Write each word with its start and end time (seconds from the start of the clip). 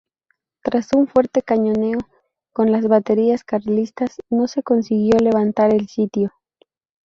Tras 0.63 0.93
un 0.93 1.05
fuerte 1.07 1.43
cañoneo 1.43 1.99
con 2.53 2.71
las 2.71 2.87
baterías 2.87 3.43
carlistas, 3.43 4.15
no 4.31 4.47
se 4.47 4.63
consiguió 4.63 5.19
levantar 5.19 5.71
el 5.71 5.87
sitio. 5.89 6.31